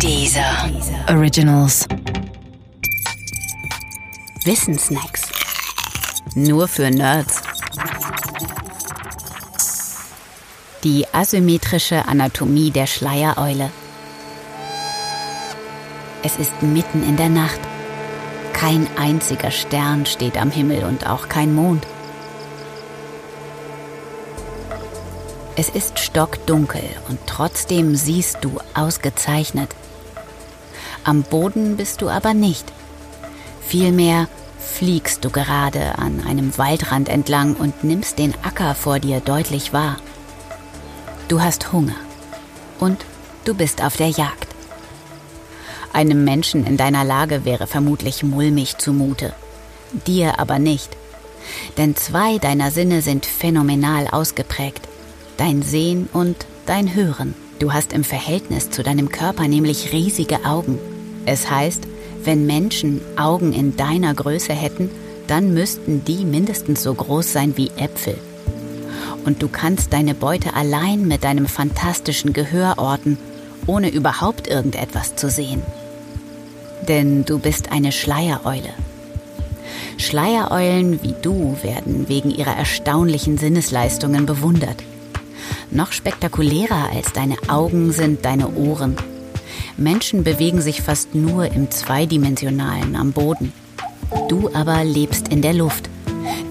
Dieser 0.00 0.70
Originals. 1.08 1.86
Wissensnacks. 4.44 5.22
Nur 6.34 6.68
für 6.68 6.90
Nerds. 6.90 7.42
Die 10.82 11.06
asymmetrische 11.12 12.06
Anatomie 12.06 12.70
der 12.70 12.86
Schleiereule. 12.86 13.70
Es 16.22 16.36
ist 16.36 16.62
mitten 16.62 17.02
in 17.02 17.16
der 17.16 17.28
Nacht. 17.28 17.60
Kein 18.52 18.86
einziger 18.98 19.50
Stern 19.50 20.06
steht 20.06 20.36
am 20.36 20.50
Himmel 20.50 20.84
und 20.84 21.06
auch 21.06 21.28
kein 21.28 21.54
Mond. 21.54 21.86
Es 25.56 25.68
ist 25.68 26.00
stockdunkel 26.00 26.82
und 27.08 27.20
trotzdem 27.26 27.94
siehst 27.94 28.38
du 28.40 28.58
ausgezeichnet. 28.74 29.70
Am 31.04 31.22
Boden 31.22 31.76
bist 31.76 32.02
du 32.02 32.08
aber 32.08 32.34
nicht. 32.34 32.72
Vielmehr 33.64 34.26
fliegst 34.58 35.24
du 35.24 35.30
gerade 35.30 35.96
an 35.98 36.26
einem 36.26 36.58
Waldrand 36.58 37.08
entlang 37.08 37.54
und 37.54 37.84
nimmst 37.84 38.18
den 38.18 38.34
Acker 38.42 38.74
vor 38.74 38.98
dir 38.98 39.20
deutlich 39.20 39.72
wahr. 39.72 39.98
Du 41.28 41.40
hast 41.40 41.72
Hunger 41.72 41.96
und 42.80 43.04
du 43.44 43.54
bist 43.54 43.80
auf 43.80 43.96
der 43.96 44.08
Jagd. 44.08 44.48
Einem 45.92 46.24
Menschen 46.24 46.66
in 46.66 46.76
deiner 46.76 47.04
Lage 47.04 47.44
wäre 47.44 47.68
vermutlich 47.68 48.24
mulmig 48.24 48.78
zumute, 48.78 49.32
dir 50.08 50.40
aber 50.40 50.58
nicht. 50.58 50.96
Denn 51.76 51.94
zwei 51.94 52.38
deiner 52.38 52.72
Sinne 52.72 53.02
sind 53.02 53.24
phänomenal 53.24 54.08
ausgeprägt 54.08 54.88
dein 55.36 55.62
Sehen 55.62 56.08
und 56.12 56.36
dein 56.66 56.94
Hören. 56.94 57.34
Du 57.58 57.72
hast 57.72 57.92
im 57.92 58.04
Verhältnis 58.04 58.70
zu 58.70 58.82
deinem 58.82 59.08
Körper 59.08 59.48
nämlich 59.48 59.92
riesige 59.92 60.44
Augen. 60.44 60.78
Es 61.26 61.50
heißt, 61.50 61.82
wenn 62.24 62.46
Menschen 62.46 63.00
Augen 63.16 63.52
in 63.52 63.76
deiner 63.76 64.14
Größe 64.14 64.52
hätten, 64.52 64.90
dann 65.26 65.54
müssten 65.54 66.04
die 66.04 66.24
mindestens 66.24 66.82
so 66.82 66.94
groß 66.94 67.32
sein 67.32 67.56
wie 67.56 67.70
Äpfel. 67.76 68.18
Und 69.24 69.42
du 69.42 69.48
kannst 69.48 69.92
deine 69.92 70.14
Beute 70.14 70.54
allein 70.54 71.06
mit 71.06 71.24
deinem 71.24 71.46
fantastischen 71.46 72.32
Gehör 72.32 72.74
orten, 72.76 73.18
ohne 73.66 73.88
überhaupt 73.88 74.48
irgendetwas 74.48 75.16
zu 75.16 75.30
sehen. 75.30 75.62
Denn 76.88 77.24
du 77.24 77.38
bist 77.38 77.72
eine 77.72 77.92
Schleiereule. 77.92 78.74
Schleiereulen 79.96 81.02
wie 81.02 81.14
du 81.22 81.56
werden 81.62 82.08
wegen 82.08 82.30
ihrer 82.30 82.56
erstaunlichen 82.56 83.38
Sinnesleistungen 83.38 84.26
bewundert. 84.26 84.82
Noch 85.74 85.90
spektakulärer 85.90 86.90
als 86.94 87.12
deine 87.12 87.36
Augen 87.48 87.90
sind 87.90 88.24
deine 88.24 88.48
Ohren. 88.54 88.94
Menschen 89.76 90.22
bewegen 90.22 90.60
sich 90.60 90.82
fast 90.82 91.16
nur 91.16 91.46
im 91.46 91.68
Zweidimensionalen 91.68 92.94
am 92.94 93.10
Boden. 93.10 93.52
Du 94.28 94.54
aber 94.54 94.84
lebst 94.84 95.28
in 95.28 95.42
der 95.42 95.52
Luft. 95.52 95.90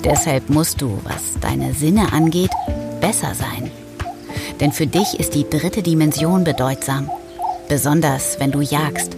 Deshalb 0.03 0.49
musst 0.49 0.81
du, 0.81 0.99
was 1.05 1.39
deine 1.39 1.73
Sinne 1.73 2.11
angeht, 2.11 2.51
besser 2.99 3.33
sein. 3.33 3.71
Denn 4.59 4.73
für 4.73 4.87
dich 4.87 5.17
ist 5.17 5.35
die 5.35 5.49
dritte 5.49 5.83
Dimension 5.83 6.43
bedeutsam, 6.43 7.09
besonders 7.69 8.41
wenn 8.41 8.51
du 8.51 8.59
jagst. 8.59 9.15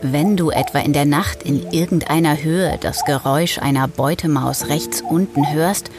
Wenn 0.00 0.36
du 0.36 0.50
etwa 0.50 0.78
in 0.78 0.92
der 0.92 1.06
Nacht 1.06 1.42
in 1.42 1.72
irgendeiner 1.72 2.40
Höhe 2.40 2.78
das 2.80 3.04
Geräusch 3.04 3.58
einer 3.58 3.88
Beutemaus 3.88 4.68
rechts 4.68 5.02
unten 5.02 5.52
hörst, 5.52 5.90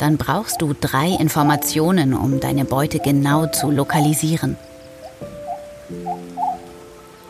dann 0.00 0.16
brauchst 0.16 0.62
du 0.62 0.74
drei 0.78 1.10
Informationen, 1.10 2.14
um 2.14 2.40
deine 2.40 2.64
Beute 2.64 2.98
genau 2.98 3.46
zu 3.46 3.70
lokalisieren. 3.70 4.56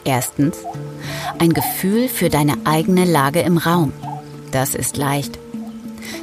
Erstens, 0.05 0.57
ein 1.39 1.53
Gefühl 1.53 2.09
für 2.09 2.29
deine 2.29 2.55
eigene 2.65 3.05
Lage 3.05 3.41
im 3.41 3.59
Raum. 3.59 3.93
Das 4.53 4.75
ist 4.75 4.97
leicht. 4.97 5.39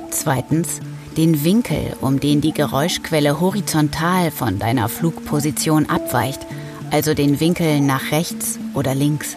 Zweitens, 0.10 0.80
den 1.18 1.44
Winkel, 1.44 1.96
um 2.02 2.20
den 2.20 2.42
die 2.42 2.54
Geräuschquelle 2.54 3.40
horizontal 3.40 4.32
von 4.32 4.60
deiner 4.60 4.88
Flugposition 4.88 5.90
abweicht, 5.90 6.46
also 6.92 7.14
den 7.14 7.40
Winkel 7.40 7.82
nach 7.82 8.12
rechts 8.12 8.58
oder 8.74 8.96
links. 8.96 9.36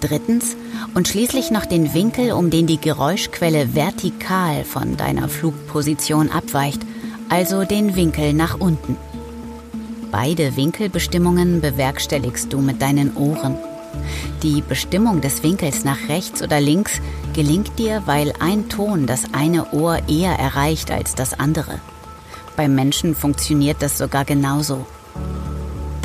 Drittens, 0.00 0.56
und 0.94 1.08
schließlich 1.08 1.50
noch 1.50 1.66
den 1.66 1.92
Winkel, 1.94 2.32
um 2.32 2.50
den 2.50 2.66
die 2.66 2.80
Geräuschquelle 2.80 3.74
vertikal 3.74 4.64
von 4.64 4.96
deiner 4.96 5.28
Flugposition 5.28 6.30
abweicht, 6.30 6.80
also 7.28 7.64
den 7.64 7.96
Winkel 7.96 8.32
nach 8.32 8.58
unten. 8.58 8.96
Beide 10.10 10.56
Winkelbestimmungen 10.56 11.60
bewerkstelligst 11.60 12.52
du 12.52 12.60
mit 12.60 12.82
deinen 12.82 13.16
Ohren. 13.16 13.56
Die 14.42 14.62
Bestimmung 14.62 15.20
des 15.20 15.42
Winkels 15.42 15.84
nach 15.84 16.08
rechts 16.08 16.42
oder 16.42 16.60
links 16.60 17.00
gelingt 17.34 17.78
dir, 17.78 18.02
weil 18.06 18.32
ein 18.40 18.68
Ton 18.68 19.06
das 19.06 19.24
eine 19.32 19.72
Ohr 19.72 19.98
eher 20.08 20.32
erreicht 20.32 20.90
als 20.90 21.14
das 21.14 21.38
andere. 21.38 21.78
Beim 22.56 22.74
Menschen 22.74 23.14
funktioniert 23.14 23.76
das 23.80 23.98
sogar 23.98 24.24
genauso. 24.24 24.86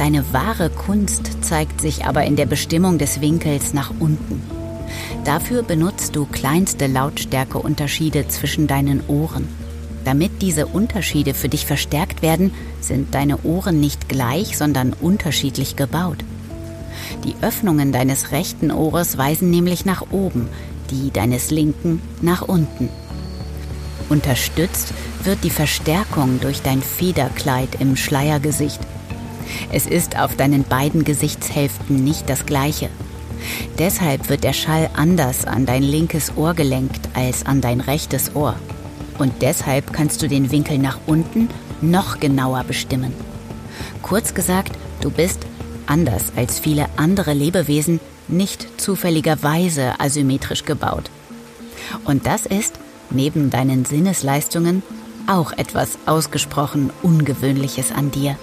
Deine 0.06 0.24
wahre 0.34 0.70
Kunst 0.70 1.44
zeigt 1.44 1.82
sich 1.82 2.06
aber 2.06 2.26
in 2.26 2.36
der 2.36 2.46
Bestimmung 2.46 3.00
des 3.00 3.22
Winkels 3.22 3.74
nach 3.74 3.92
unten. 4.00 4.40
Dafür 5.24 5.64
benutzt 5.64 6.16
du 6.16 6.28
kleinste 6.28 6.86
Lautstärkeunterschiede 6.86 8.28
zwischen 8.28 8.68
deinen 8.68 9.02
Ohren. 9.08 9.48
Damit 10.04 10.44
diese 10.44 10.68
Unterschiede 10.68 11.34
für 11.34 11.50
dich 11.50 11.66
verstärkt 11.66 12.22
werden, 12.22 12.54
sind 12.82 13.16
deine 13.16 13.42
Ohren 13.42 13.80
nicht 13.80 14.08
gleich, 14.08 14.60
sondern 14.60 14.94
unterschiedlich 14.94 15.76
gebaut. 15.76 16.24
Die 17.24 17.34
Öffnungen 17.42 17.92
deines 17.92 18.32
rechten 18.32 18.70
Ohres 18.70 19.18
weisen 19.18 19.50
nämlich 19.50 19.86
nach 19.86 20.04
oben, 20.12 20.50
die 20.92 21.10
deines 21.10 21.50
linken 21.50 22.00
nach 22.22 22.44
unten. 22.44 22.90
Unterstützt 24.10 24.94
wird 25.24 25.44
die 25.44 25.50
Verstärkung 25.50 26.40
durch 26.42 26.62
dein 26.62 26.84
Federkleid 26.84 27.82
im 27.82 27.96
Schleiergesicht. 27.96 28.80
Es 29.72 29.86
ist 29.86 30.18
auf 30.18 30.36
deinen 30.36 30.64
beiden 30.64 31.04
Gesichtshälften 31.04 32.04
nicht 32.04 32.30
das 32.30 32.46
gleiche. 32.46 32.90
Deshalb 33.78 34.30
wird 34.30 34.44
der 34.44 34.54
Schall 34.54 34.90
anders 34.96 35.46
an 35.46 35.66
dein 35.66 35.84
linkes 35.84 36.34
Ohr 36.36 36.54
gelenkt 36.54 37.10
als 37.14 37.46
an 37.46 37.62
dein 37.62 37.82
rechtes 37.82 38.36
Ohr. 38.36 38.56
Und 39.18 39.42
deshalb 39.42 39.94
kannst 39.94 40.22
du 40.22 40.28
den 40.28 40.52
Winkel 40.52 40.78
nach 40.78 41.00
unten 41.06 41.50
noch 41.82 42.20
genauer 42.20 42.64
bestimmen. 42.64 43.14
Kurz 44.02 44.34
gesagt, 44.34 44.72
du 45.02 45.10
bist, 45.10 45.40
anders 45.86 46.32
als 46.36 46.60
viele 46.60 46.88
andere 46.98 47.34
Lebewesen, 47.34 48.00
nicht 48.28 48.82
zufälligerweise 48.82 50.00
asymmetrisch 50.00 50.66
gebaut. 50.66 51.10
Und 52.06 52.26
das 52.26 52.46
ist, 52.46 52.80
neben 53.10 53.50
deinen 53.50 53.86
Sinnesleistungen, 53.86 54.84
auch 55.28 55.52
etwas 55.54 55.98
ausgesprochen 56.06 56.92
Ungewöhnliches 57.02 57.92
an 57.92 58.12
dir. 58.12 58.38